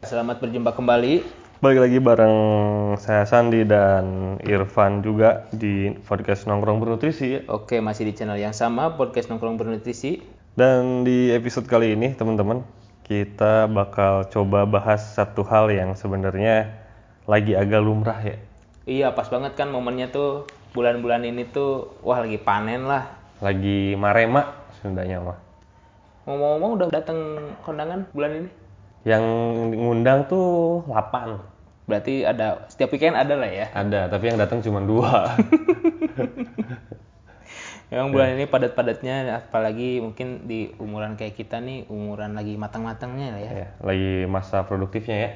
Selamat 0.00 0.40
berjumpa 0.40 0.72
kembali. 0.72 1.20
Balik 1.60 1.80
lagi 1.84 1.98
bareng 2.00 2.38
saya 2.96 3.28
Sandi 3.28 3.68
dan 3.68 4.40
Irfan 4.40 5.04
juga 5.04 5.44
di 5.52 5.92
podcast 6.08 6.48
Nongkrong 6.48 6.80
Bernutrisi. 6.80 7.44
Oke, 7.44 7.84
masih 7.84 8.08
di 8.08 8.16
channel 8.16 8.40
yang 8.40 8.56
sama, 8.56 8.96
podcast 8.96 9.28
nongkrong 9.28 9.60
bernutrisi. 9.60 10.24
Dan 10.56 11.04
di 11.04 11.28
episode 11.36 11.68
kali 11.68 11.92
ini 11.92 12.16
teman-teman, 12.16 12.64
kita 13.04 13.68
bakal 13.68 14.24
coba 14.32 14.64
bahas 14.64 15.04
satu 15.12 15.44
hal 15.44 15.68
yang 15.68 15.92
sebenarnya 15.92 16.72
lagi 17.28 17.52
agak 17.52 17.84
lumrah 17.84 18.24
ya. 18.24 18.40
Iya, 18.88 19.12
pas 19.12 19.28
banget 19.28 19.52
kan 19.52 19.68
momennya 19.68 20.08
tuh 20.08 20.48
bulan-bulan 20.72 21.28
ini 21.28 21.44
tuh, 21.44 21.92
wah 22.00 22.24
lagi 22.24 22.40
panen 22.40 22.88
lah. 22.88 23.04
Lagi 23.44 24.00
marema 24.00 24.48
Sundanya 24.80 25.20
mah. 25.20 25.38
Ngomong-ngomong 26.24 26.70
udah 26.80 26.88
datang 26.88 27.36
kondangan 27.60 28.08
bulan 28.16 28.32
ini? 28.40 28.69
Yang 29.04 29.24
ngundang 29.76 30.28
tuh 30.28 30.84
8. 30.88 31.86
Berarti 31.90 32.22
ada 32.22 32.70
setiap 32.70 32.94
weekend 32.94 33.18
ada 33.18 33.34
lah 33.34 33.50
ya. 33.50 33.66
Ada, 33.74 34.06
tapi 34.06 34.30
yang 34.30 34.38
datang 34.38 34.62
cuma 34.62 34.78
dua. 34.84 35.10
Memang 37.90 38.14
bulan 38.14 38.38
ini 38.38 38.46
padat-padatnya, 38.46 39.42
apalagi 39.42 39.98
mungkin 39.98 40.46
di 40.46 40.70
umuran 40.78 41.18
kayak 41.18 41.34
kita 41.34 41.58
nih, 41.58 41.90
umuran 41.90 42.38
lagi 42.38 42.54
matang-matangnya 42.54 43.34
lah 43.34 43.42
ya. 43.42 43.50
ya, 43.50 43.68
lagi 43.82 44.30
masa 44.30 44.62
produktifnya 44.62 45.16
ya. 45.26 45.30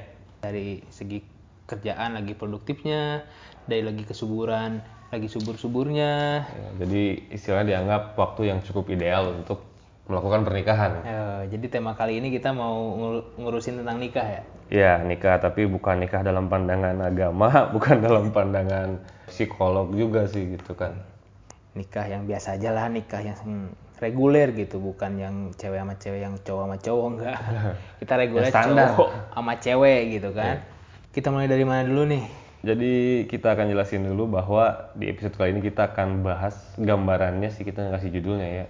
Dari 0.46 0.86
segi 0.86 1.19
kerjaan 1.66 2.14
lagi 2.14 2.38
produktifnya, 2.38 3.27
dari 3.66 3.83
lagi 3.83 4.06
kesuburan, 4.06 4.78
lagi 5.10 5.27
subur-suburnya. 5.27 6.46
Ya, 6.46 6.69
Jadi 6.78 7.34
istilahnya 7.34 7.74
dianggap 7.74 8.14
waktu 8.14 8.55
yang 8.55 8.62
cukup 8.62 8.86
ideal 8.86 9.34
untuk 9.34 9.73
melakukan 10.04 10.44
pernikahan. 10.44 10.92
Eh, 11.00 11.40
jadi 11.48 11.66
tema 11.70 11.92
kali 11.92 12.20
ini 12.20 12.28
kita 12.28 12.52
mau 12.52 12.92
ngur- 12.92 13.24
ngurusin 13.36 13.80
tentang 13.80 13.96
nikah 13.96 14.27
ya. 14.27 14.42
Ya, 14.68 14.92
nikah 14.98 15.36
tapi 15.38 15.64
bukan 15.64 16.00
nikah 16.00 16.20
dalam 16.20 16.48
pandangan 16.48 16.96
agama, 17.00 17.48
bukan 17.74 18.00
dalam 18.00 18.28
pandangan 18.28 19.00
psikolog 19.27 19.92
juga 19.92 20.28
sih 20.28 20.56
gitu 20.56 20.77
kan. 20.77 20.92
Nikah 21.74 22.06
yang 22.06 22.22
biasa 22.24 22.55
aja 22.55 22.70
lah, 22.70 22.86
nikah 22.86 23.19
yang 23.19 23.72
reguler 23.98 24.52
gitu, 24.52 24.78
bukan 24.78 25.16
yang 25.16 25.34
cewek 25.55 25.80
sama 25.80 25.94
cewek, 25.96 26.20
yang 26.20 26.34
cowok 26.39 26.62
sama 26.64 26.77
cowok 26.78 27.06
enggak. 27.11 27.39
Kita 28.05 28.12
reguler 28.14 28.44
Ya, 28.44 28.52
standar. 28.52 28.89
cowok 28.92 29.08
sama 29.33 29.52
cewek 29.58 30.00
gitu 30.12 30.30
kan. 30.30 30.56
Kita 31.11 31.28
mulai 31.30 31.48
dari 31.48 31.64
mana 31.64 31.83
dulu 31.83 32.05
nih? 32.11 32.24
Jadi 32.64 32.92
kita 33.28 33.52
akan 33.52 33.68
jelasin 33.68 34.08
dulu 34.08 34.41
bahwa 34.41 34.89
di 34.96 35.12
episode 35.12 35.36
kali 35.36 35.52
ini 35.52 35.61
kita 35.61 35.92
akan 35.92 36.24
bahas 36.24 36.56
gambarannya 36.74 37.52
sih 37.52 37.61
kita 37.61 37.92
ngasih 37.92 38.08
judulnya 38.08 38.48
ya. 38.48 38.66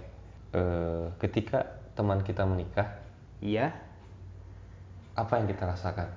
Eh, 0.55 1.05
ketika 1.19 1.67
teman 1.99 2.23
kita 2.23 2.47
menikah, 2.47 2.87
Iya, 3.43 3.75
apa 5.19 5.43
yang 5.43 5.47
kita 5.51 5.67
rasakan? 5.67 6.07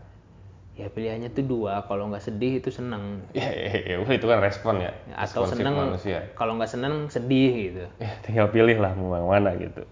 ya 0.79 0.87
pilihannya 0.87 1.35
tuh 1.35 1.43
dua. 1.43 1.83
Kalau 1.91 2.07
nggak 2.07 2.23
sedih 2.23 2.63
itu 2.63 2.71
seneng. 2.71 3.27
Ya, 3.35 3.51
ya, 3.51 3.75
ya, 3.83 3.97
udah, 3.99 4.15
itu 4.15 4.27
kan 4.31 4.39
respon 4.39 4.79
ya. 4.79 4.95
Atau 5.11 5.43
responsif 5.43 5.59
seneng, 5.59 5.75
manusia. 5.75 6.19
kalau 6.39 6.55
nggak 6.55 6.71
seneng 6.71 6.95
sedih 7.11 7.51
gitu. 7.67 7.85
Ya, 8.07 8.15
tinggal 8.23 8.47
pilih 8.55 8.79
lah 8.79 8.95
mau 8.95 9.19
yang 9.19 9.27
mana 9.27 9.59
gitu. 9.59 9.83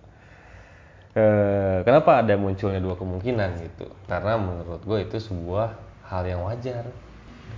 Eh, 1.19 1.79
kenapa 1.83 2.23
ada 2.23 2.39
munculnya 2.39 2.79
dua 2.79 2.95
kemungkinan 2.95 3.51
gitu? 3.67 3.91
Karena 4.07 4.39
menurut 4.39 4.79
gue 4.87 4.99
itu 5.11 5.19
sebuah 5.19 5.75
hal 6.07 6.23
yang 6.23 6.47
wajar. 6.47 6.87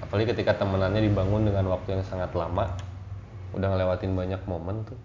Apalagi 0.00 0.32
ketika 0.32 0.56
temenannya 0.56 1.04
dibangun 1.04 1.44
dengan 1.44 1.68
waktu 1.68 2.00
yang 2.00 2.04
sangat 2.08 2.32
lama, 2.32 2.70
udah 3.52 3.66
ngelewatin 3.76 4.16
banyak 4.16 4.40
momen 4.48 4.88
tuh. 4.88 4.96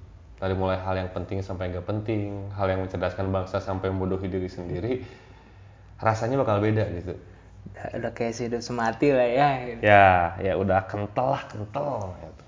Dari 0.43 0.59
mulai 0.59 0.75
hal 0.75 0.99
yang 0.99 1.07
penting 1.15 1.39
sampai 1.39 1.71
nggak 1.71 1.87
penting, 1.87 2.51
hal 2.51 2.67
yang 2.67 2.83
mencerdaskan 2.83 3.31
bangsa 3.31 3.63
sampai 3.63 3.87
membodohi 3.87 4.27
diri 4.27 4.51
sendiri, 4.51 4.99
rasanya 6.03 6.35
bakal 6.35 6.59
beda 6.59 6.83
gitu. 6.99 7.15
Udah, 7.71 7.87
udah 7.95 8.11
kayak 8.11 8.35
hidup 8.35 8.59
semati 8.59 9.15
lah 9.15 9.23
ya. 9.23 9.49
gitu. 9.71 9.79
Ya, 9.87 10.35
ya 10.43 10.53
udah 10.59 10.83
kental 10.83 11.39
lah, 11.39 11.43
kental. 11.47 12.11
Gitu. 12.19 12.43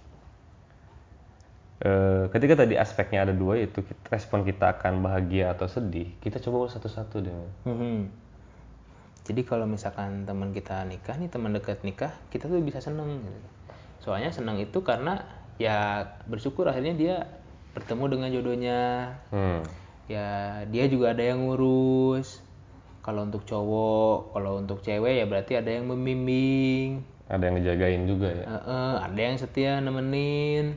Eh, 1.85 2.23
ketika 2.35 2.67
tadi 2.67 2.75
aspeknya 2.75 3.23
ada 3.23 3.34
dua 3.35 3.63
yaitu 3.63 3.79
respon 4.11 4.44
kita 4.44 4.75
akan 4.75 5.00
bahagia 5.00 5.55
atau 5.55 5.72
sedih, 5.72 6.11
kita 6.19 6.44
coba 6.44 6.67
satu-satu 6.67 7.16
deh. 7.23 7.35
Mhm. 7.63 8.11
Jadi 9.25 9.41
kalau 9.47 9.63
misalkan 9.72 10.28
teman 10.28 10.51
kita 10.51 10.84
nikah 10.84 11.16
nih, 11.16 11.31
teman 11.31 11.55
dekat 11.55 11.79
nikah, 11.88 12.11
kita 12.28 12.51
tuh 12.51 12.59
bisa 12.59 12.84
seneng. 12.84 13.23
gitu. 13.23 13.39
Soalnya 14.03 14.35
seneng 14.35 14.59
itu 14.59 14.84
karena 14.84 15.23
ya 15.55 16.09
bersyukur 16.28 16.67
akhirnya 16.67 16.94
dia 16.94 17.16
bertemu 17.75 18.03
dengan 18.08 18.30
jodohnya. 18.31 18.81
Hmm. 19.30 19.62
Ya 20.08 20.63
dia 20.72 20.88
juga 20.88 21.12
ada 21.12 21.22
yang 21.22 21.44
ngurus. 21.44 22.41
Kalau 23.03 23.28
untuk 23.28 23.46
cowok, 23.46 24.34
kalau 24.34 24.58
untuk 24.58 24.81
cewek 24.81 25.22
ya 25.22 25.25
berarti 25.30 25.59
ada 25.62 25.69
yang 25.69 25.85
membimbing. 25.85 27.06
Ada 27.30 27.44
yang 27.52 27.56
ngejagain 27.62 28.02
juga 28.09 28.30
ya. 28.34 28.46
Eh, 28.47 28.64
eh, 28.66 28.96
ada 29.06 29.19
yang 29.19 29.35
setia 29.38 29.78
nemenin. 29.84 30.74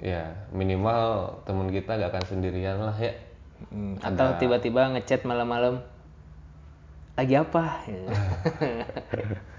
Ya 0.00 0.32
minimal 0.52 1.40
teman 1.48 1.72
kita 1.72 1.96
gak 1.96 2.12
akan 2.12 2.24
sendirian 2.28 2.76
lah 2.82 2.96
ya. 3.00 3.16
Hmm, 3.68 3.96
Atau 4.00 4.36
tiba-tiba 4.40 4.92
ngechat 4.96 5.24
malam-malam. 5.24 5.80
Lagi 7.16 7.36
apa? 7.36 7.84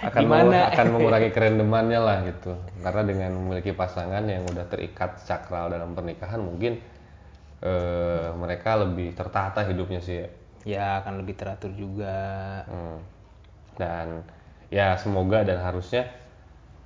Akan 0.00 0.24
Gimana? 0.24 0.42
mengurangi, 0.48 0.70
akan 0.72 0.86
mengurangi 0.96 1.30
kerendemannya 1.30 2.00
lah 2.00 2.18
gitu. 2.24 2.52
Karena 2.80 3.02
dengan 3.04 3.30
memiliki 3.36 3.76
pasangan 3.76 4.24
yang 4.24 4.48
udah 4.48 4.64
terikat 4.66 5.20
sakral 5.20 5.68
dalam 5.68 5.92
pernikahan 5.92 6.40
mungkin 6.40 6.80
eh, 7.60 8.28
mereka 8.34 8.80
lebih 8.80 9.12
tertata 9.12 9.62
hidupnya 9.62 10.00
sih 10.00 10.16
ya. 10.22 10.28
ya 10.62 10.86
akan 11.04 11.20
lebih 11.22 11.34
teratur 11.36 11.70
juga. 11.74 12.16
Hmm. 12.66 12.98
Dan 13.76 14.22
ya 14.72 14.96
semoga 14.96 15.44
dan 15.44 15.60
harusnya 15.60 16.08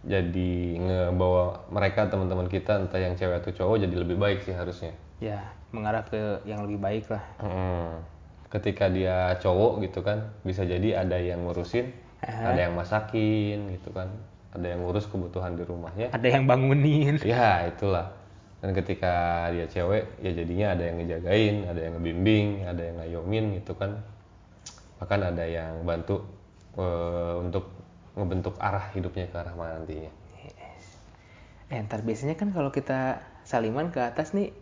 jadi 0.06 0.52
ngebawa 0.78 1.66
mereka 1.66 2.06
teman-teman 2.06 2.46
kita 2.46 2.78
entah 2.78 3.00
yang 3.00 3.18
cewek 3.18 3.42
atau 3.42 3.50
cowok 3.50 3.82
jadi 3.82 3.94
lebih 3.96 4.16
baik 4.16 4.38
sih 4.42 4.54
harusnya. 4.54 4.94
ya 5.18 5.40
mengarah 5.72 6.04
ke 6.04 6.44
yang 6.44 6.62
lebih 6.62 6.78
baik 6.78 7.08
lah 7.10 7.24
Hmm. 7.42 8.04
Ketika 8.46 8.86
dia 8.86 9.34
cowok 9.42 9.82
gitu 9.82 10.06
kan 10.06 10.30
bisa 10.46 10.62
jadi 10.62 11.02
ada 11.02 11.18
yang 11.18 11.42
ngurusin, 11.42 11.90
ada 12.26 12.60
yang 12.60 12.74
masakin 12.74 13.70
gitu 13.72 13.90
kan, 13.90 14.10
ada 14.50 14.66
yang 14.66 14.82
ngurus 14.82 15.06
kebutuhan 15.06 15.54
di 15.54 15.62
rumahnya. 15.62 16.10
ada 16.10 16.26
yang 16.26 16.44
bangunin 16.44 17.16
Ya 17.22 17.66
itulah. 17.66 18.10
Dan 18.58 18.72
ketika 18.72 19.46
dia 19.52 19.68
cewek 19.68 20.18
ya 20.18 20.32
jadinya 20.32 20.74
ada 20.74 20.82
yang 20.82 20.96
ngejagain, 20.98 21.56
ada 21.64 21.80
yang 21.80 21.92
ngebimbing, 21.96 22.46
ada 22.64 22.82
yang 22.82 22.96
ngayomin 22.98 23.44
gitu 23.60 23.76
kan. 23.76 24.00
Bahkan 24.98 25.20
ada 25.22 25.44
yang 25.44 25.84
bantu 25.84 26.24
eh, 26.74 27.34
untuk 27.38 27.68
ngebentuk 28.16 28.56
arah 28.58 28.90
hidupnya 28.92 29.28
ke 29.28 29.36
arah 29.36 29.52
mana 29.52 29.78
nantinya. 29.78 30.08
eh 31.66 31.82
ntar 31.82 32.00
biasanya 32.00 32.38
kan 32.38 32.54
kalau 32.54 32.70
kita 32.70 33.18
saliman 33.42 33.90
ke 33.90 33.98
atas 33.98 34.30
nih 34.32 34.54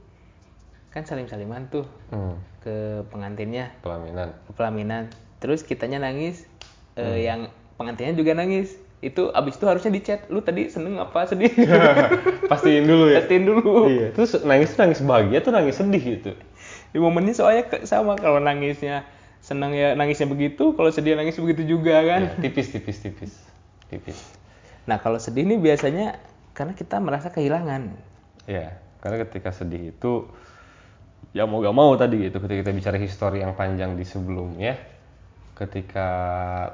kan 0.89 1.05
salim 1.05 1.29
saliman 1.29 1.69
tuh 1.69 1.85
Hmm. 2.09 2.41
ke 2.65 3.05
pengantinnya 3.13 3.77
Pelaminan. 3.85 4.33
ke 4.49 4.53
pelaminan 4.53 5.03
terus 5.37 5.61
kitanya 5.61 6.01
nangis 6.01 6.49
eh, 6.97 7.19
yang 7.25 7.47
pengantinnya 7.75 8.15
juga 8.15 8.33
nangis 8.33 8.75
itu 8.99 9.29
abis 9.31 9.61
itu 9.61 9.65
harusnya 9.69 9.93
dicat 9.93 10.21
lu 10.33 10.41
tadi 10.41 10.73
seneng 10.73 10.97
apa 10.97 11.29
sedih 11.29 11.53
Pastiin 12.51 12.85
dulu 12.85 13.13
ya. 13.13 13.21
pastiin 13.21 13.45
dulu 13.45 13.73
iya. 13.87 14.09
Terus 14.17 14.41
nangis 14.43 14.73
tuh 14.73 14.81
nangis 14.81 15.01
bahagia 15.01 15.39
tuh 15.41 15.53
nangis 15.53 15.77
sedih 15.77 16.01
gitu. 16.01 16.33
di 16.89 16.99
momennya 16.99 17.35
soalnya 17.35 17.69
sama 17.85 18.15
kalau 18.15 18.39
nangisnya 18.39 19.05
seneng 19.45 19.77
ya 19.77 19.93
nangisnya 19.93 20.25
begitu 20.25 20.73
kalau 20.73 20.89
sedih 20.89 21.15
nangis 21.15 21.37
begitu 21.37 21.67
juga 21.69 22.01
kan 22.01 22.21
Ya, 22.25 22.41
tipis 22.41 22.71
tipis 22.71 22.97
tipis 22.97 23.33
tipis. 23.91 24.17
nah 24.87 24.97
kalau 24.97 25.21
sedih 25.21 25.45
nih 25.45 25.59
biasanya 25.59 26.17
karena 26.53 26.73
kita 26.73 26.97
merasa 26.97 27.29
kehilangan 27.29 27.93
Ya, 28.45 28.77
karena 29.01 29.21
ketika 29.21 29.51
sedih 29.51 29.91
itu 29.91 30.29
ya 31.33 31.45
mau 31.45 31.59
gak 31.59 31.75
mau 31.75 31.93
tadi 31.95 32.25
gitu 32.25 32.39
ketika 32.39 32.61
kita 32.63 32.73
bicara 32.73 32.97
histori 32.97 33.41
yang 33.41 33.53
panjang 33.53 33.97
di 33.97 34.05
sebelumnya 34.05 34.79
ketika 35.55 36.09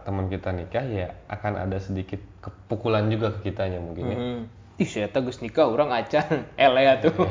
teman 0.09 0.33
kita 0.33 0.57
nikah 0.57 0.85
ya 0.89 1.09
akan 1.29 1.69
ada 1.69 1.77
sedikit 1.77 2.21
kepukulan 2.41 3.13
juga 3.13 3.37
ke 3.37 3.53
kitanya 3.53 3.79
mungkin 3.81 4.05
ya. 4.09 4.17
Hmm. 4.19 4.41
Ih, 4.81 4.89
saya 4.89 5.13
tegus 5.13 5.45
nikah 5.45 5.69
orang 5.69 5.93
acan 5.93 6.49
ele 6.61 6.81
ya 6.85 6.95
tuh. 7.01 7.15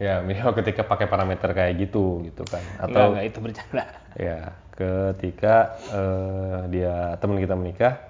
Ya, 0.00 0.24
minimal 0.24 0.56
ketika 0.56 0.80
pakai 0.80 1.12
parameter 1.12 1.52
kayak 1.52 1.76
gitu 1.76 2.24
gitu 2.24 2.40
kan. 2.48 2.64
Atau 2.80 3.12
enggak 3.12 3.36
itu 3.36 3.38
bercanda. 3.44 3.84
ya 4.16 4.56
ketika 4.72 5.76
eh, 5.92 6.60
dia 6.72 7.20
teman 7.20 7.36
kita 7.36 7.52
menikah 7.52 8.00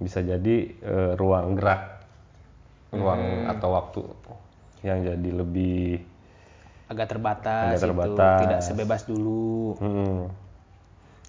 bisa 0.00 0.24
jadi 0.24 0.72
eh, 0.72 1.12
ruang 1.20 1.52
gerak 1.52 2.00
ruang 2.96 3.44
atau 3.44 3.68
waktu 3.76 4.00
yang 4.88 5.04
jadi 5.04 5.30
lebih 5.36 6.00
Agak 6.88 7.08
terbatas, 7.16 7.72
Agak 7.72 7.76
itu, 7.76 7.84
terbatas. 7.88 8.38
tidak 8.44 8.60
sebebas 8.64 9.00
dulu. 9.08 9.80
hmm, 9.80 10.18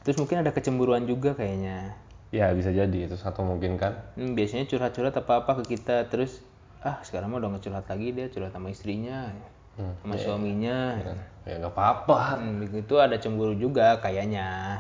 Terus 0.04 0.20
mungkin 0.20 0.44
ada 0.44 0.52
kecemburuan 0.52 1.08
juga 1.08 1.32
kayaknya. 1.34 1.96
ya 2.34 2.50
bisa 2.52 2.70
jadi. 2.70 3.08
Itu 3.08 3.16
satu 3.16 3.46
mungkin 3.46 3.78
kan. 3.78 3.94
Hmm, 4.20 4.34
biasanya 4.36 4.68
curhat-curhat 4.68 5.16
apa-apa 5.16 5.64
ke 5.64 5.78
kita. 5.78 6.12
Terus 6.12 6.44
ah 6.84 7.00
sekarang 7.00 7.32
mah 7.32 7.40
udah 7.40 7.56
ngecurhat 7.56 7.88
lagi 7.88 8.12
dia. 8.12 8.28
Curhat 8.28 8.52
sama 8.52 8.68
istrinya, 8.68 9.32
Hmm, 9.80 9.94
sama 10.04 10.16
suaminya. 10.18 11.00
ya 11.48 11.54
nggak 11.58 11.72
apa-apa. 11.72 12.42
Hmm, 12.42 12.60
begitu 12.60 13.00
ada 13.00 13.16
cemburu 13.16 13.56
juga 13.56 13.98
kayaknya. 13.98 14.80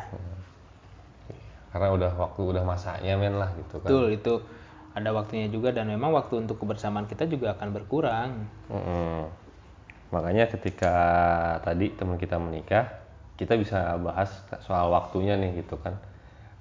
karena 1.74 1.90
udah 1.90 2.12
waktu 2.14 2.42
udah 2.54 2.62
masanya 2.62 3.18
men 3.18 3.34
lah 3.42 3.50
gitu 3.58 3.82
kan. 3.82 3.90
Betul 3.90 4.14
itu 4.14 4.34
ada 4.94 5.10
waktunya 5.10 5.50
juga. 5.50 5.74
Dan 5.74 5.90
memang 5.90 6.14
waktu 6.14 6.46
untuk 6.46 6.62
kebersamaan 6.62 7.10
kita 7.10 7.26
juga 7.26 7.58
akan 7.58 7.70
berkurang. 7.74 8.46
Mm-mm. 8.70 9.26
makanya 10.14 10.46
ketika 10.46 10.94
tadi 11.66 11.90
teman 11.90 12.22
kita 12.22 12.38
menikah 12.38 13.02
kita 13.36 13.58
bisa 13.58 13.98
bahas 13.98 14.30
soal 14.64 14.94
waktunya 14.94 15.34
nih 15.38 15.66
gitu 15.66 15.78
kan. 15.82 15.98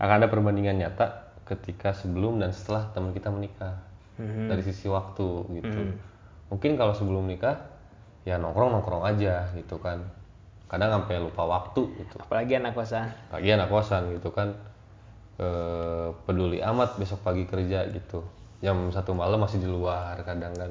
Akan 0.01 0.25
ada 0.25 0.29
perbandingan 0.33 0.81
nyata 0.81 1.37
ketika 1.45 1.93
sebelum 1.93 2.41
dan 2.41 2.51
setelah 2.51 2.89
teman 2.97 3.13
kita 3.13 3.29
menikah. 3.29 3.77
Dari 4.23 4.63
sisi 4.63 4.87
waktu 4.87 5.29
gitu. 5.59 5.81
Mungkin 6.53 6.79
kalau 6.79 6.95
sebelum 6.95 7.27
nikah 7.27 7.59
ya 8.23 8.39
nongkrong 8.39 8.71
nongkrong 8.79 9.03
aja 9.03 9.51
gitu 9.57 9.81
kan. 9.83 9.99
Kadang 10.71 11.03
sampai 11.03 11.21
lupa 11.21 11.45
waktu 11.45 11.83
gitu. 12.01 12.17
Apalagi 12.23 12.57
anak 12.57 12.73
kosan. 12.73 13.09
Lagi 13.29 13.49
anak 13.53 13.69
kosan 13.69 14.15
gitu 14.15 14.31
kan. 14.33 14.55
Eh, 15.41 16.09
peduli 16.29 16.63
amat 16.63 17.01
besok 17.01 17.25
pagi 17.27 17.45
kerja 17.49 17.89
gitu. 17.91 18.23
Jam 18.63 18.89
satu 18.95 19.11
malam 19.11 19.43
masih 19.43 19.59
di 19.59 19.69
luar 19.69 20.23
kadang 20.23 20.55
kan. 20.55 20.71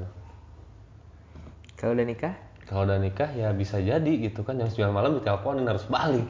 Kalau 1.75 1.97
udah 1.97 2.07
nikah 2.07 2.33
kalau 2.71 2.87
udah 2.87 3.03
nikah 3.03 3.27
ya 3.35 3.51
bisa 3.51 3.83
jadi 3.83 4.13
gitu 4.31 4.47
kan. 4.47 4.55
Jam 4.55 4.71
9 4.71 4.95
malam 4.95 5.19
diteleponin 5.19 5.67
harus 5.67 5.83
balik. 5.91 6.23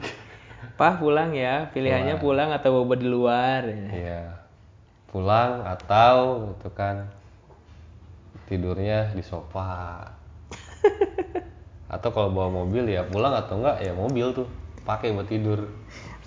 Pak 0.74 0.98
pulang 0.98 1.30
ya. 1.38 1.70
Pilihannya 1.70 2.18
pulang, 2.18 2.50
atau 2.50 2.82
boba 2.82 2.98
di 2.98 3.06
luar. 3.06 3.62
Iya. 3.70 4.42
Pulang 5.06 5.62
atau 5.62 6.50
gitu 6.50 6.74
kan 6.74 7.06
tidurnya 8.50 9.14
di 9.14 9.22
sofa. 9.22 10.02
Atau 11.94 12.08
kalau 12.10 12.32
bawa 12.32 12.48
mobil 12.48 12.88
ya 12.88 13.04
pulang 13.04 13.36
atau 13.36 13.60
enggak 13.60 13.84
ya 13.84 13.92
mobil 13.92 14.32
tuh. 14.32 14.48
Pakai 14.82 15.12
buat 15.12 15.28
tidur. 15.28 15.68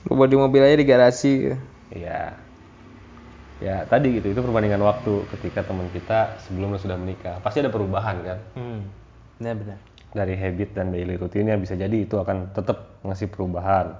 Boba 0.05 0.29
di 0.29 0.37
mobil 0.37 0.61
aja 0.61 0.77
di 0.77 0.85
garasi. 0.85 1.49
Iya. 1.89 2.37
Ya 3.59 3.83
tadi 3.89 4.21
gitu. 4.21 4.29
Itu 4.31 4.45
perbandingan 4.45 4.79
waktu 4.85 5.25
ketika 5.33 5.65
teman 5.65 5.89
kita 5.89 6.37
sebelum 6.45 6.77
dan 6.77 6.79
sudah 6.79 6.97
menikah. 7.01 7.41
Pasti 7.41 7.65
ada 7.65 7.73
perubahan 7.73 8.21
kan? 8.21 8.39
Hmm. 8.53 8.79
benar-benar 9.35 9.94
dari 10.15 10.39
habit 10.39 10.71
dan 10.71 10.95
daily 10.95 11.19
rutinnya 11.19 11.59
bisa 11.59 11.75
jadi 11.75 11.93
itu 12.07 12.15
akan 12.15 12.55
tetap 12.55 13.03
ngasih 13.03 13.27
perubahan. 13.27 13.91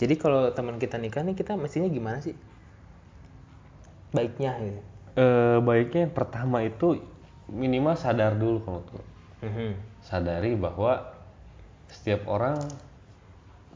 jadi 0.00 0.16
kalau 0.16 0.48
teman 0.50 0.80
kita 0.80 0.96
nikah 0.96 1.20
nih 1.20 1.36
kita 1.36 1.60
mestinya 1.60 1.86
gimana 1.92 2.18
sih 2.24 2.32
baiknya 4.10 4.56
gitu 4.58 4.80
Eh 5.18 5.58
baiknya 5.60 6.08
yang 6.08 6.14
pertama 6.16 6.64
itu 6.64 7.02
minimal 7.50 7.98
sadar 7.98 8.32
dulu 8.38 8.58
kalau 8.64 8.80
tuh 8.88 9.04
Mhm. 9.44 9.70
sadari 10.00 10.56
bahwa 10.56 11.04
setiap 11.92 12.24
orang 12.30 12.56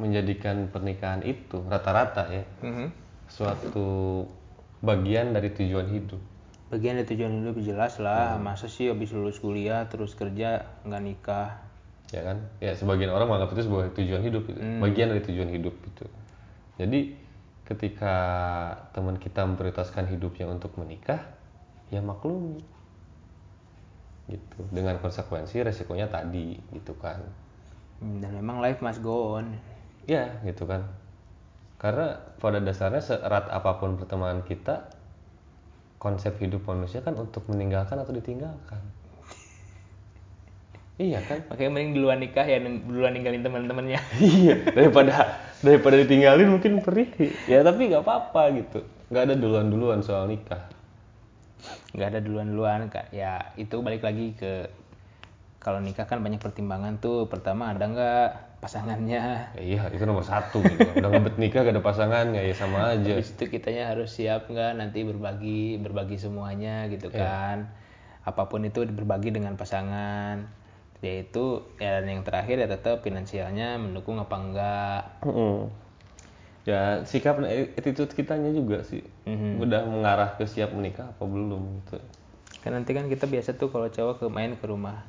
menjadikan 0.00 0.70
pernikahan 0.72 1.20
itu 1.26 1.60
rata-rata 1.68 2.24
ya 2.32 2.44
Mhm. 2.64 2.88
suatu 3.28 4.24
bagian 4.80 5.32
dari 5.32 5.48
tujuan 5.52 5.88
hidup. 5.92 6.20
Bagian 6.74 6.98
dari 6.98 7.06
tujuan 7.06 7.32
hidup 7.38 7.56
jelas 7.62 8.02
lah 8.02 8.34
masa 8.42 8.66
sih 8.66 8.90
habis 8.90 9.14
lulus 9.14 9.38
kuliah 9.38 9.86
terus 9.86 10.18
kerja 10.18 10.66
nggak 10.82 11.02
nikah. 11.06 11.62
Ya 12.10 12.26
kan? 12.26 12.42
Ya 12.58 12.74
sebagian 12.74 13.14
orang 13.14 13.30
menganggap 13.30 13.54
itu 13.54 13.70
sebagai 13.70 13.94
tujuan 13.94 14.22
hidup 14.26 14.42
gitu. 14.50 14.58
bagian 14.82 15.14
dari 15.14 15.22
tujuan 15.22 15.50
hidup 15.54 15.74
gitu 15.78 16.06
jadi 16.74 17.14
ketika 17.64 18.16
teman 18.92 19.16
kita 19.16 19.46
memprioritaskan 19.46 20.10
hidupnya 20.10 20.50
untuk 20.50 20.74
menikah 20.76 21.22
ya 21.88 22.02
maklum. 22.02 22.60
Gitu. 24.26 24.58
Dengan 24.72 24.98
konsekuensi 24.98 25.62
resikonya 25.62 26.10
tadi 26.10 26.58
gitu 26.74 26.96
kan. 26.98 27.22
Hmm, 28.02 28.18
dan 28.18 28.34
memang 28.34 28.58
life 28.58 28.82
must 28.82 29.00
go 29.00 29.38
on. 29.38 29.54
Ya 30.10 30.42
gitu 30.42 30.66
kan. 30.66 30.84
Karena 31.78 32.18
pada 32.40 32.58
dasarnya 32.58 33.00
seerat 33.04 33.48
apa 33.52 33.78
pun 33.78 34.00
pertemanan 34.00 34.42
kita 34.42 34.88
konsep 36.04 36.36
hidup 36.36 36.60
manusia 36.68 37.00
kan 37.00 37.16
untuk 37.16 37.48
meninggalkan 37.48 37.96
atau 37.96 38.12
ditinggalkan. 38.12 38.76
Iya 41.00 41.24
kan? 41.26 41.42
Makanya 41.48 41.70
mending 41.74 41.92
duluan 41.96 42.20
nikah 42.20 42.46
ya 42.46 42.60
duluan 42.62 43.16
ninggalin 43.16 43.40
teman-temannya. 43.40 43.98
Iya 44.20 44.54
daripada 44.76 45.40
daripada 45.64 45.96
ditinggalin 45.98 46.52
mungkin 46.52 46.84
perih. 46.84 47.08
Ya 47.48 47.64
tapi 47.64 47.88
nggak 47.88 48.04
apa-apa 48.04 48.52
gitu. 48.60 48.84
Nggak 49.08 49.32
ada 49.32 49.34
duluan 49.34 49.66
duluan 49.72 50.00
soal 50.04 50.28
nikah. 50.28 50.70
Nggak 51.96 52.08
ada 52.14 52.20
duluan-duluan 52.20 52.92
kak. 52.92 53.10
Ya 53.10 53.50
itu 53.56 53.80
balik 53.80 54.06
lagi 54.06 54.36
ke 54.38 54.68
kalau 55.58 55.80
nikah 55.80 56.06
kan 56.06 56.20
banyak 56.20 56.38
pertimbangan 56.38 57.00
tuh. 57.00 57.26
Pertama 57.26 57.74
ada 57.74 57.90
nggak 57.90 58.30
pasangannya. 58.64 59.52
Ya, 59.52 59.60
iya 59.60 59.82
itu 59.92 60.08
nomor 60.08 60.24
satu 60.24 60.64
gitu. 60.64 60.88
Udah 60.96 61.12
ngebet 61.12 61.36
nikah 61.36 61.68
gak 61.68 61.76
ada 61.76 61.84
pasangannya. 61.84 62.40
Ya 62.40 62.54
sama 62.56 62.96
aja. 62.96 63.12
Habis 63.12 63.36
itu 63.36 63.44
kitanya 63.52 63.92
harus 63.92 64.16
siap 64.16 64.48
nggak? 64.48 64.80
Nanti 64.80 65.04
berbagi 65.04 65.76
berbagi 65.84 66.16
semuanya 66.16 66.88
gitu 66.88 67.12
kan. 67.12 67.68
Apa 68.24 68.48
pun 68.48 68.64
itu 68.64 68.88
berbagi 68.88 69.36
dengan 69.36 69.60
pasangan. 69.60 70.64
Yaitu 71.04 71.60
ya 71.76 72.00
dan 72.00 72.08
yang 72.08 72.24
terakhir 72.24 72.56
ya 72.56 72.64
tetap 72.64 73.04
finansialnya 73.04 73.76
mendukung 73.76 74.16
apa 74.16 74.36
enggak 74.40 75.02
Mm-mm. 75.28 75.68
ya 76.64 77.04
sikap 77.04 77.44
dan 77.44 77.68
attitude 77.76 78.08
kitanya 78.16 78.48
juga 78.48 78.80
sih. 78.80 79.04
Udah 79.60 79.84
mengarah 79.84 80.32
ke 80.40 80.48
siap 80.48 80.72
menikah 80.72 81.12
apa 81.12 81.28
belum 81.28 81.84
gitu. 81.84 82.00
Kan 82.64 82.72
nanti 82.72 82.96
kan 82.96 83.12
kita 83.12 83.28
biasa 83.28 83.60
tuh 83.60 83.68
kalau 83.68 83.92
cowok 83.92 84.24
ke 84.24 84.26
main 84.32 84.56
ke 84.56 84.64
rumah 84.64 85.04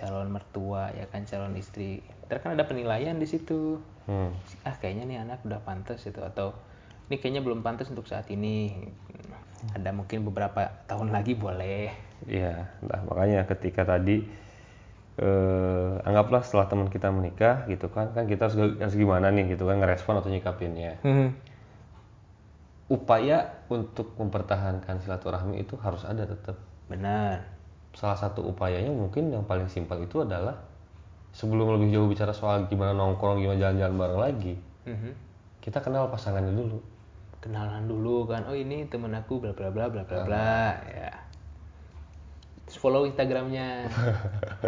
calon 0.00 0.32
mertua 0.32 0.88
ya 0.96 1.04
kan 1.12 1.28
calon 1.28 1.52
istri 1.60 2.00
ntar 2.24 2.40
kan 2.40 2.56
ada 2.56 2.64
penilaian 2.64 3.20
di 3.20 3.28
situ 3.28 3.76
hmm. 4.08 4.32
ah 4.64 4.74
kayaknya 4.80 5.04
nih 5.04 5.18
anak 5.20 5.44
udah 5.44 5.60
pantas 5.60 6.00
itu 6.08 6.24
atau 6.24 6.56
ini 7.12 7.20
kayaknya 7.20 7.44
belum 7.44 7.60
pantas 7.60 7.92
untuk 7.92 8.08
saat 8.08 8.24
ini 8.32 8.72
ada 9.76 9.92
mungkin 9.92 10.24
beberapa 10.24 10.72
tahun 10.88 11.12
lagi 11.12 11.36
boleh 11.36 12.10
Iya, 12.28 12.68
nah 12.84 13.00
makanya 13.08 13.48
ketika 13.48 13.88
tadi 13.88 14.20
eh, 15.16 15.92
anggaplah 16.04 16.44
setelah 16.44 16.68
teman 16.68 16.92
kita 16.92 17.08
menikah 17.08 17.64
gitu 17.64 17.88
kan, 17.88 18.12
kan 18.12 18.28
kita 18.28 18.52
harus, 18.52 18.76
harus 18.76 18.96
gimana 18.96 19.32
nih 19.32 19.56
gitu 19.56 19.64
kan 19.64 19.80
ngerespon 19.80 20.20
atau 20.20 20.28
nyikapinnya. 20.28 21.00
Upaya 22.90 23.64
untuk 23.70 24.18
mempertahankan 24.18 25.00
silaturahmi 25.00 25.62
itu 25.62 25.78
harus 25.80 26.04
ada 26.04 26.26
tetap. 26.28 26.60
benar 26.90 27.59
Salah 27.92 28.14
satu 28.14 28.44
upayanya 28.44 28.88
mungkin 28.88 29.28
yang 29.28 29.42
paling 29.42 29.66
simpel 29.66 29.98
itu 29.98 30.20
adalah 30.20 30.54
sebelum 31.30 31.74
lebih 31.74 31.90
jauh 31.90 32.06
bicara 32.06 32.30
soal 32.30 32.66
gimana 32.66 32.90
nongkrong, 32.90 33.38
gimana 33.38 33.58
jalan-jalan 33.60 33.94
bareng 33.96 34.20
lagi, 34.20 34.54
Mhm. 34.82 35.10
kita 35.60 35.78
kenal 35.78 36.06
pasangannya 36.06 36.52
dulu. 36.52 36.78
kenalan 37.40 37.88
dulu 37.88 38.28
kan 38.28 38.44
oh 38.44 38.52
ini 38.52 38.84
temen 38.84 39.08
aku 39.10 39.40
bla 39.40 39.48
bla 39.50 39.72
bla 39.72 39.88
bla 39.88 40.04
bla 40.04 40.18
bla 40.20 40.76
ya 40.84 41.08
terus 42.62 42.76
follow 42.76 43.08
instagramnya 43.08 43.88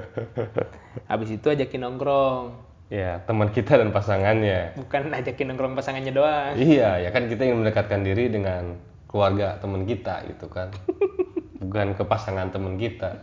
habis 1.10 1.30
itu 1.30 1.46
ajakin 1.46 1.84
nongkrong 1.84 2.72
Ya, 2.88 3.20
teman 3.24 3.48
kita 3.48 3.76
dan 3.76 3.88
pasangannya. 3.88 4.72
bukan 4.72 5.12
ajakin 5.12 5.48
nongkrong 5.48 5.72
pasangannya 5.72 6.12
doang 6.12 6.56
Iya, 6.56 6.96
ya 6.98 7.08
kan 7.08 7.24
kita 7.24 7.44
ingin 7.44 7.60
mendekatkan 7.60 8.00
diri 8.00 8.28
dengan 8.28 8.76
keluarga 9.04 9.56
teman 9.58 9.84
kita 9.84 10.24
gitu 10.28 10.48
kan. 10.48 10.72
Bukan 11.62 11.94
ke 11.94 12.02
pasangan 12.02 12.50
teman 12.50 12.74
kita. 12.74 13.22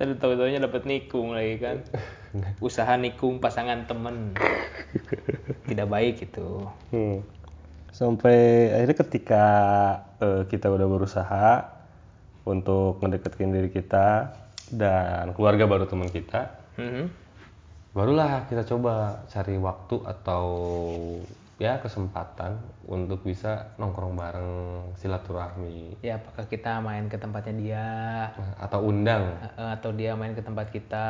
Tadi 0.00 0.16
tahu-taunya 0.16 0.56
dapat 0.58 0.88
nikung 0.88 1.36
lagi 1.36 1.60
kan. 1.60 1.84
Usaha 2.64 2.96
nikung 2.96 3.38
pasangan 3.38 3.84
temen. 3.84 4.32
Tidak 5.68 5.84
baik 5.84 6.24
itu. 6.32 6.64
Hmm. 6.90 7.20
Sampai 7.92 8.72
akhirnya 8.72 8.96
ketika 9.04 9.44
eh, 10.16 10.42
kita 10.48 10.72
udah 10.72 10.88
berusaha 10.88 11.46
untuk 12.48 12.98
mendekatkan 13.04 13.52
diri 13.52 13.68
kita 13.68 14.32
dan 14.72 15.36
keluarga 15.36 15.68
baru 15.68 15.84
teman 15.84 16.08
kita, 16.08 16.56
Mhm. 16.80 17.04
barulah 17.92 18.48
kita 18.48 18.64
coba 18.64 19.20
cari 19.28 19.60
waktu 19.60 20.00
atau 20.08 20.44
ya 21.62 21.78
kesempatan 21.78 22.58
untuk 22.90 23.22
bisa 23.22 23.70
nongkrong 23.78 24.18
bareng 24.18 24.52
silaturahmi 24.98 26.02
Ya 26.02 26.18
apakah 26.18 26.42
kita 26.50 26.82
main 26.82 27.06
ke 27.06 27.14
tempatnya 27.14 27.54
dia 27.54 27.86
atau 28.58 28.90
undang. 28.90 29.38
atau 29.54 29.94
dia 29.94 30.18
main 30.18 30.34
ke 30.34 30.42
tempat 30.42 30.66
kita 30.74 31.06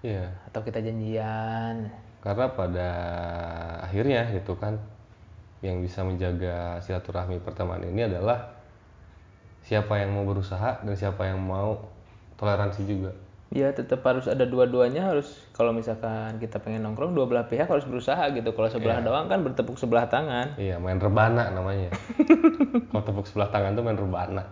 Iya. 0.00 0.32
atau 0.48 0.60
kita 0.64 0.80
janjian. 0.80 1.92
Karena 2.24 2.46
pada 2.56 2.90
akhirnya 3.84 4.24
gitu 4.32 4.56
kan 4.56 4.80
yang 5.60 5.84
bisa 5.84 6.00
menjaga 6.00 6.80
silaturahmi 6.80 7.36
pertemanan 7.44 7.92
ini 7.92 8.08
adalah 8.08 8.40
siapa 9.60 10.00
yang 10.00 10.16
mau 10.16 10.24
berusaha 10.24 10.80
dan 10.80 10.94
siapa 10.96 11.28
yang 11.28 11.44
mau 11.44 11.76
toleransi 12.40 12.88
juga. 12.88 13.12
Ya 13.54 13.70
tetap 13.70 14.02
harus 14.02 14.26
ada 14.26 14.42
dua-duanya 14.42 15.06
harus 15.06 15.30
kalau 15.54 15.70
misalkan 15.70 16.42
kita 16.42 16.58
pengen 16.58 16.82
nongkrong 16.82 17.14
dua 17.14 17.30
belah 17.30 17.46
pihak 17.46 17.70
harus 17.70 17.86
berusaha 17.86 18.26
gitu. 18.34 18.50
Kalau 18.50 18.66
sebelah 18.66 18.98
doang 18.98 19.30
kan 19.30 19.46
bertepuk 19.46 19.78
sebelah 19.78 20.10
tangan. 20.10 20.58
Iya, 20.58 20.82
main 20.82 20.98
rebana 20.98 21.54
namanya. 21.54 21.94
Kalau 22.90 23.02
tepuk 23.06 23.26
sebelah 23.30 23.48
tangan 23.54 23.78
tuh 23.78 23.84
main 23.86 23.94
rebana. 23.94 24.42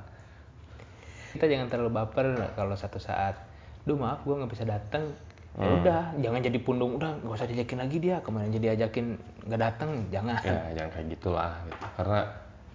Kita 1.35 1.51
jangan 1.51 1.67
terlalu 1.67 1.91
baper 1.91 2.55
kalau 2.55 2.79
satu 2.79 3.03
saat, 3.03 3.35
duh 3.83 3.99
maaf 3.99 4.23
gue 4.23 4.39
nggak 4.39 4.53
bisa 4.55 4.63
datang. 4.63 5.11
ya 5.55 5.71
udah 5.71 6.03
jangan 6.19 6.43
jadi 6.43 6.59
pundung 6.67 6.99
udah 6.99 7.15
nggak 7.23 7.31
usah 7.31 7.47
diajakin 7.47 7.79
lagi 7.79 8.03
dia 8.03 8.19
kemarin 8.27 8.51
jadi 8.51 8.75
ajakin 8.75 9.15
nggak 9.47 9.61
datang 9.63 10.03
jangan 10.11 10.43
ya 10.43 10.75
jangan 10.75 10.91
kayak 10.91 11.07
gitulah 11.15 11.55
gitu 11.71 11.87
karena 11.95 12.21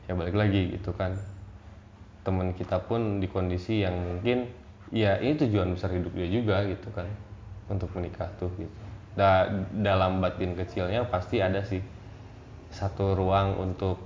ya 0.08 0.14
balik 0.16 0.36
lagi 0.40 0.62
gitu 0.80 0.92
kan 0.96 1.12
teman 2.24 2.56
kita 2.56 2.80
pun 2.80 3.20
di 3.20 3.28
kondisi 3.28 3.84
yang 3.84 4.00
mungkin 4.00 4.48
ya 4.90 5.22
ini 5.22 5.38
tujuan 5.38 5.70
besar 5.74 5.94
hidup 5.94 6.14
dia 6.18 6.28
juga 6.30 6.66
gitu 6.66 6.90
kan 6.94 7.06
untuk 7.70 7.90
menikah 7.94 8.30
tuh 8.42 8.50
gitu 8.58 8.74
Da- 9.14 9.50
dalam 9.74 10.22
batin 10.24 10.56
kecilnya 10.56 11.06
pasti 11.10 11.42
ada 11.44 11.62
sih 11.66 11.82
satu 12.70 13.18
ruang 13.18 13.58
untuk 13.58 13.98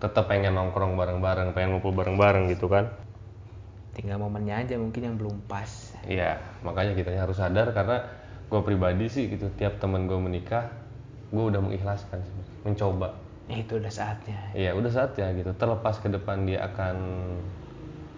tetap 0.00 0.28
pengen 0.28 0.56
nongkrong 0.56 0.96
bareng-bareng 0.96 1.56
pengen 1.56 1.76
ngumpul 1.76 1.92
bareng-bareng 1.96 2.52
gitu 2.52 2.68
kan 2.68 2.88
tinggal 3.94 4.18
momennya 4.20 4.66
aja 4.66 4.74
mungkin 4.76 5.02
yang 5.06 5.16
belum 5.16 5.38
pas 5.46 5.94
Iya, 6.04 6.36
makanya 6.60 6.92
kita 6.98 7.14
harus 7.16 7.38
sadar 7.40 7.72
karena 7.72 8.04
gue 8.52 8.60
pribadi 8.60 9.08
sih 9.08 9.24
gitu 9.32 9.48
tiap 9.56 9.80
temen 9.80 10.04
gue 10.04 10.18
menikah, 10.20 10.68
gue 11.32 11.44
udah 11.48 11.64
mengikhlaskan, 11.64 12.20
sih, 12.20 12.34
mencoba. 12.60 13.16
ya, 13.48 13.56
itu 13.64 13.80
udah 13.80 13.88
saatnya 13.88 14.36
Iya, 14.52 14.76
udah 14.76 14.90
saatnya 14.92 15.32
gitu. 15.32 15.50
Terlepas 15.56 15.96
ke 16.04 16.12
depan 16.12 16.44
dia 16.44 16.60
akan 16.60 16.96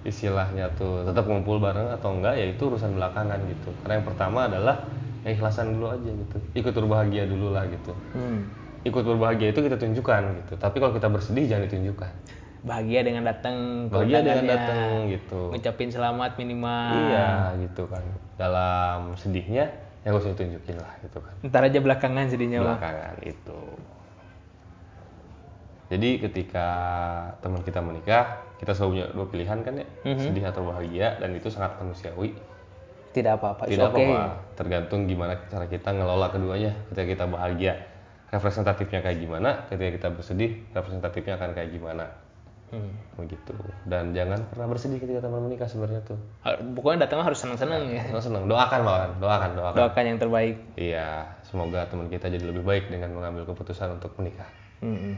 istilahnya 0.06 0.70
tuh 0.78 1.02
tetap 1.02 1.26
ngumpul 1.26 1.58
bareng 1.58 1.90
atau 1.90 2.14
enggak 2.14 2.38
ya 2.38 2.46
itu 2.54 2.62
urusan 2.70 2.94
belakangan 2.94 3.42
gitu. 3.50 3.74
Karena 3.82 3.98
yang 3.98 4.06
pertama 4.06 4.46
adalah 4.46 4.86
ya 5.26 5.34
ikhlasan 5.34 5.74
dulu 5.74 5.90
aja 5.90 6.06
gitu. 6.06 6.36
Ikut 6.54 6.72
berbahagia 6.72 7.26
dulu 7.26 7.50
lah 7.50 7.66
gitu. 7.66 7.92
hmm. 8.14 8.40
Ikut 8.86 9.02
berbahagia 9.02 9.50
itu 9.50 9.60
kita 9.66 9.76
tunjukkan 9.76 10.22
gitu. 10.46 10.54
Tapi 10.54 10.76
kalau 10.78 10.94
kita 10.94 11.10
bersedih 11.10 11.44
jangan 11.50 11.66
ditunjukkan. 11.66 12.12
bahagia 12.66 13.06
dengan 13.06 13.22
datang 13.22 13.86
Bahagia 13.86 14.26
dengan 14.26 14.58
datang 14.58 15.06
gitu. 15.06 15.54
ngucapin 15.54 15.86
selamat 15.86 16.34
minimal 16.34 16.98
Iya 16.98 17.54
gitu 17.62 17.86
kan. 17.86 18.02
Dalam 18.34 19.14
sedihnya 19.14 19.70
ya 20.02 20.10
gak 20.10 20.22
usah 20.22 20.34
ditunjukin 20.34 20.74
lah 20.82 20.90
gitu 21.02 21.18
kan. 21.22 21.34
ntar 21.46 21.62
aja 21.62 21.78
belakangan 21.78 22.26
sedihnya 22.26 22.58
belakangan 22.66 23.22
itu. 23.22 23.60
Jadi 25.86 26.18
ketika 26.18 26.68
teman 27.38 27.62
kita 27.62 27.78
menikah, 27.78 28.42
kita 28.58 28.74
selalu 28.74 28.90
punya 28.90 29.06
dua 29.14 29.26
pilihan 29.30 29.58
kan 29.62 29.74
ya, 29.78 29.86
sedih 30.18 30.44
atau 30.50 30.66
bahagia 30.66 31.14
dan 31.22 31.30
itu 31.38 31.46
sangat 31.46 31.78
manusiawi. 31.78 32.34
tidak 33.16 33.40
apa-apa 33.40 33.64
Tidak 33.64 33.80
okay. 33.80 34.04
apa-apa, 34.12 34.22
tergantung 34.60 35.08
gimana 35.08 35.40
cara 35.48 35.64
kita 35.64 35.88
ngelola 35.88 36.28
keduanya. 36.28 36.76
Ketika 36.92 37.06
kita 37.16 37.24
bahagia, 37.24 37.72
representatifnya 38.28 39.00
kayak 39.00 39.18
gimana, 39.24 39.64
ketika 39.72 39.90
kita 39.96 40.08
bersedih, 40.12 40.50
representatifnya 40.76 41.40
akan 41.40 41.50
kayak 41.56 41.70
gimana. 41.72 42.12
Hmm. 42.66 42.92
Begitu. 43.14 43.54
Dan 43.86 44.10
jangan 44.10 44.42
pernah 44.50 44.66
bersedih 44.66 44.98
ketika 44.98 45.22
teman 45.22 45.46
menikah 45.46 45.70
sebenarnya 45.70 46.02
tuh. 46.02 46.18
Pokoknya 46.74 47.06
datang 47.06 47.22
harus 47.22 47.38
seneng-seneng 47.38 47.94
ya 47.94 48.02
Senang 48.10 48.24
senang, 48.26 48.44
doakan 48.50 48.80
malahan, 48.82 49.10
doakan, 49.22 49.50
doakan. 49.54 49.78
doakan 49.78 50.04
yang 50.04 50.18
terbaik 50.18 50.56
Iya, 50.74 51.30
semoga 51.46 51.86
teman 51.86 52.10
kita 52.10 52.26
jadi 52.26 52.42
lebih 52.42 52.66
baik 52.66 52.90
dengan 52.90 53.14
mengambil 53.14 53.46
keputusan 53.46 53.96
untuk 54.02 54.12
menikah. 54.18 54.50
Hmm. 54.82 55.14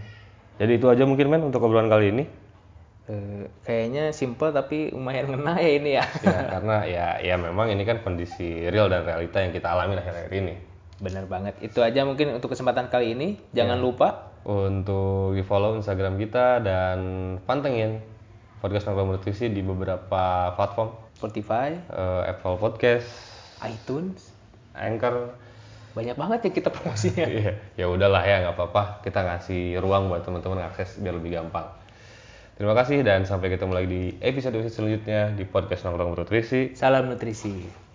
Jadi 0.58 0.72
itu 0.76 0.86
aja 0.90 1.06
mungkin 1.06 1.30
men 1.30 1.42
untuk 1.46 1.62
obrolan 1.62 1.86
kali 1.86 2.10
ini. 2.10 2.24
Eh, 3.08 3.48
kayaknya 3.64 4.12
simple 4.12 4.52
tapi 4.52 4.92
lumayan 4.92 5.32
ngena 5.32 5.56
ya 5.56 5.70
ini 5.80 5.90
ya. 5.96 6.04
Ya 6.20 6.40
karena 6.52 6.76
ya 6.84 7.06
ya 7.24 7.34
memang 7.40 7.72
ini 7.72 7.82
kan 7.88 8.04
kondisi 8.04 8.68
real 8.68 8.92
dan 8.92 9.08
realita 9.08 9.40
yang 9.40 9.54
kita 9.56 9.72
alami 9.72 9.96
akhir-akhir 9.96 10.34
ini. 10.34 10.54
bener 10.98 11.30
banget. 11.30 11.54
Itu 11.62 11.78
aja 11.78 12.02
mungkin 12.02 12.34
untuk 12.34 12.50
kesempatan 12.50 12.90
kali 12.90 13.14
ini. 13.14 13.38
Jangan 13.54 13.78
lupa. 13.78 14.34
Untuk 14.42 15.38
di 15.38 15.46
follow 15.46 15.78
Instagram 15.78 16.18
kita 16.18 16.58
dan 16.58 16.98
pantengin 17.46 18.02
podcast 18.58 18.90
Nongkrong 18.90 19.14
Nutrisi 19.14 19.46
di 19.46 19.62
beberapa 19.62 20.52
platform. 20.58 20.90
Spotify. 21.14 21.78
Eh, 21.78 22.30
Apple 22.34 22.58
Podcast, 22.58 23.06
iTunes. 23.62 24.34
Anchor. 24.74 25.38
Banyak 25.96 26.16
banget 26.16 26.38
ya 26.48 26.50
kita 26.52 26.68
promosinya 26.72 27.26
Iya, 27.38 27.52
ya 27.76 27.86
udahlah 27.88 28.22
ya 28.24 28.44
nggak 28.44 28.56
apa-apa. 28.56 29.04
Kita 29.04 29.24
ngasih 29.24 29.78
ruang 29.78 30.12
buat 30.12 30.24
teman-teman 30.24 30.64
akses 30.66 31.00
biar 31.00 31.16
lebih 31.16 31.36
gampang. 31.36 31.68
Terima 32.58 32.74
kasih 32.74 33.06
dan 33.06 33.22
sampai 33.22 33.54
ketemu 33.54 33.70
lagi 33.70 33.88
di 33.88 34.02
episode-episode 34.18 34.74
selanjutnya 34.74 35.30
di 35.30 35.46
podcast 35.46 35.86
Nongkrong 35.86 36.18
Nutrisi. 36.18 36.74
salam 36.74 37.06
nutrisi 37.06 37.86